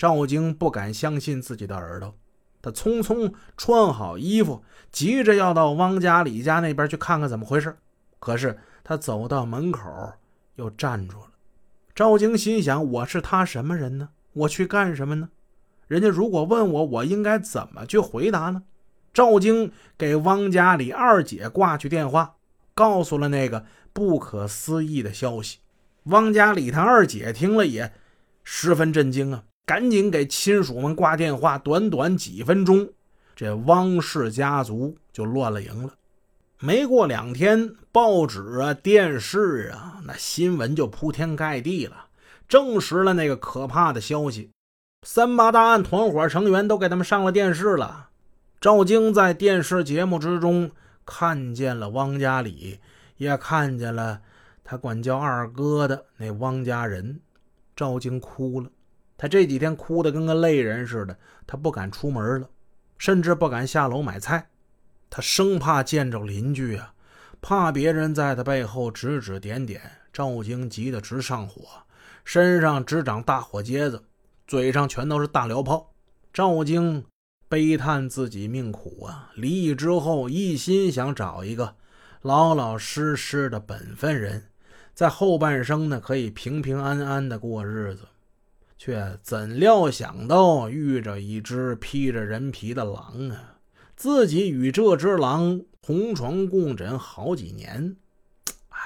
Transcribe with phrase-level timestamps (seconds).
[0.00, 2.14] 赵京不敢相信自己的耳朵，
[2.62, 7.76] 他匆匆穿好衣服，急着要到汪家李家那边去看看怎么回事。
[8.18, 10.14] 可是他走到门口
[10.54, 11.26] 又站住了。
[11.94, 14.08] 赵京心想：我是他什么人呢？
[14.32, 15.28] 我去干什么呢？
[15.86, 18.62] 人家如果问我，我应该怎么去回答呢？
[19.12, 22.36] 赵京给汪家里二姐挂去电话，
[22.72, 25.58] 告诉了那个不可思议的消息。
[26.04, 27.92] 汪家里他二姐听了也
[28.42, 29.44] 十分震惊啊。
[29.70, 32.90] 赶紧给亲属们挂电话，短短几分钟，
[33.36, 35.94] 这汪氏家族就乱了营了。
[36.58, 42.06] 没过两天，报纸啊、电视啊，那新闻就铺天盖地了，
[42.48, 44.50] 证实了那个可怕的消息。
[45.06, 48.08] 三八大案团伙成员都给他们上了电视了。
[48.60, 50.72] 赵京在电视节目之中
[51.06, 52.80] 看见了汪家里，
[53.18, 54.20] 也看见了
[54.64, 57.20] 他管叫二哥的那汪家人。
[57.76, 58.68] 赵京哭了。
[59.20, 61.14] 他这几天哭得跟个泪人似的，
[61.46, 62.48] 他不敢出门了，
[62.96, 64.48] 甚至不敢下楼买菜，
[65.10, 66.94] 他生怕见着邻居啊，
[67.42, 69.82] 怕别人在他背后指指点点。
[70.10, 71.60] 赵京急得直上火，
[72.24, 74.02] 身上直长大火疖子，
[74.46, 75.92] 嘴上全都是大燎泡。
[76.32, 77.04] 赵京
[77.46, 81.74] 悲叹自己命苦啊，离异之后一心想找一个
[82.22, 84.46] 老老实实的本分人，
[84.94, 88.06] 在后半生呢可以平平安安的过日子。
[88.82, 93.58] 却怎料想到遇着一只披着人皮的狼啊！
[93.94, 97.94] 自己与这只狼同床共枕好几年，
[98.70, 98.78] 哎，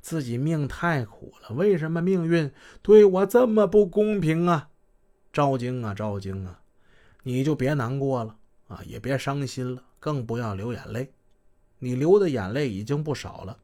[0.00, 1.54] 自己命太苦了。
[1.54, 4.70] 为什么命运对我这么不公平啊？
[5.30, 6.62] 赵京啊，赵京啊，
[7.24, 8.38] 你就别难过了
[8.68, 11.12] 啊，也别伤心了，更不要流眼泪。
[11.78, 13.58] 你流的眼泪已经不少了，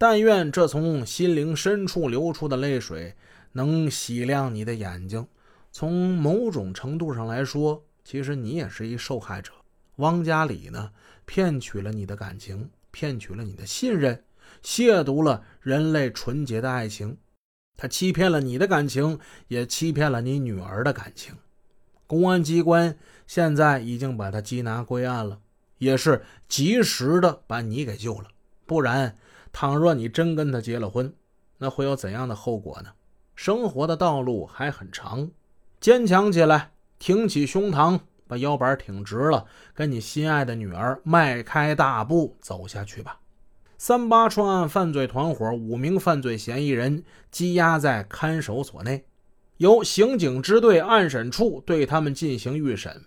[0.00, 3.14] 但愿这从心灵深处流出的泪水。
[3.52, 5.26] 能洗亮你的眼睛。
[5.72, 9.50] 从某种程度上来说，其实你也是一受害者。
[9.96, 10.92] 汪家里呢，
[11.24, 14.22] 骗取了你的感情，骗取了你的信任，
[14.62, 17.16] 亵渎了人类纯洁的爱情。
[17.76, 19.18] 他欺骗了你的感情，
[19.48, 21.34] 也欺骗了你女儿的感情。
[22.06, 22.96] 公安机关
[23.26, 25.40] 现在已经把他缉拿归案了，
[25.78, 28.28] 也是及时的把你给救了。
[28.64, 29.16] 不然，
[29.52, 31.12] 倘若你真跟他结了婚，
[31.58, 32.90] 那会有怎样的后果呢？
[33.34, 35.30] 生活的道路还很长，
[35.80, 43.18] 坚强起来，挺起胸膛，把腰板挺直了，跟你心爱的女儿迈开大步走下去吧。
[43.78, 47.02] 三八串案犯罪团伙五名犯罪嫌疑人
[47.32, 49.06] 羁押在看守所内，
[49.56, 53.04] 由刑警支队案审处对他们进行预审。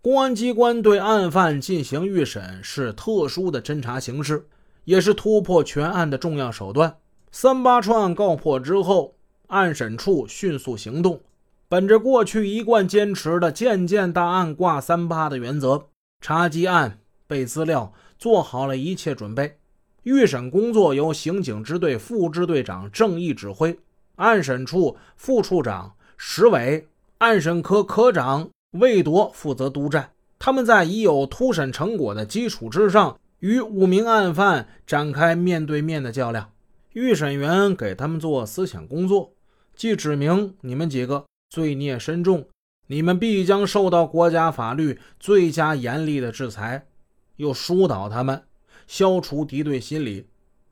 [0.00, 4.46] 公安机关对案犯进行预审是特殊的侦查形式，
[4.86, 6.96] 也是突破全案的重要手段。
[7.30, 9.12] 三八串案告破之后。
[9.48, 11.20] 案审处迅速行动，
[11.68, 15.86] 本着过去一贯坚持的“件件大案挂三八”的原则，
[16.20, 16.98] 查缉案、
[17.28, 19.56] 备资料，做好了一切准备。
[20.02, 23.78] 预审工作由刑警支队副支队长郑毅指挥，
[24.16, 26.88] 案审处副处长石伟、
[27.18, 30.10] 案审科科长魏铎负责督战。
[30.40, 36.50] 他们在已有突审成果的基础之上，与五名案犯展开面对面的较量。
[36.94, 39.34] 预审员给他们做思想工作。
[39.76, 42.48] 既指明你们几个罪孽深重，
[42.88, 46.88] 你们必将受到国家法律最佳严厉的制裁，
[47.36, 48.42] 又疏导他们，
[48.88, 50.26] 消除敌对心理，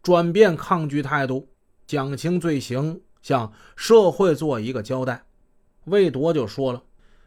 [0.00, 1.48] 转变抗拒态度，
[1.88, 5.24] 讲清罪行，向社会做一个交代。
[5.86, 6.80] 魏铎就说了：“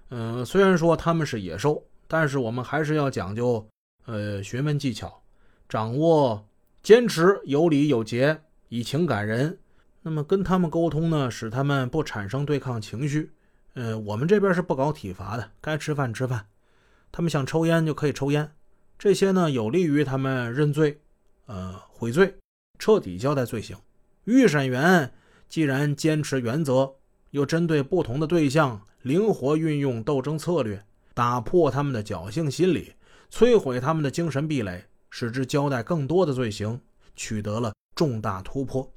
[0.10, 3.68] 嗯，虽然说他们是野兽，但是我们还是要讲究，
[4.06, 5.23] 呃，学问技巧，
[5.74, 6.48] 掌握
[6.84, 9.58] 坚持有理有节，以情感人。”
[10.04, 13.32] 那么跟他们沟通呢，使他们不产生对抗情绪。
[13.74, 16.46] 呃，我们这边是不搞体罚的，该吃饭吃饭，
[17.12, 18.52] 他们想抽烟就可以抽烟。
[19.00, 21.02] 这些呢，有利于他们认罪，
[21.48, 22.36] 呃，悔罪，
[22.78, 23.76] 彻底交代罪行。
[24.26, 25.12] 预审员
[25.50, 26.94] 既然坚持原则，
[27.32, 30.86] 又针对不同的对象灵活运用斗争策略，
[31.16, 32.94] 打破他们的侥幸心理，
[33.32, 36.82] 摧毁他们的精神壁垒，使之交代更多的罪行，
[37.16, 38.92] 取得了重大突破。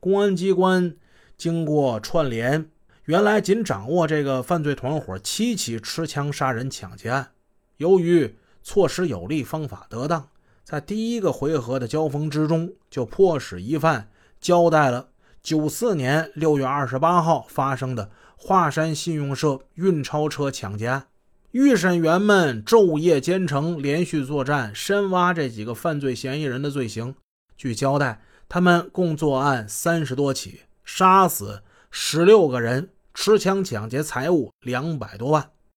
[0.00, 0.96] 公安机关
[1.36, 2.68] 经过串联，
[3.04, 7.30] 原来仅掌握这个犯罪团伙七起持枪杀人抢劫案。
[7.76, 10.30] 由于措施有力，方法得当，
[10.64, 21.06] 在第一个回合的交锋之中，就迫使疑犯交代了九四年六月二十八号发生的华山信用社运钞车抢劫案。
[21.52, 27.14] 预审员们昼夜兼程，连续作战，深挖这几个犯罪嫌疑人的罪行。
[27.56, 28.22] 据交代。
[28.52, 31.62] 他们共作案三十多起，杀死
[31.92, 35.50] 十六个人，持枪抢劫财物两百多万。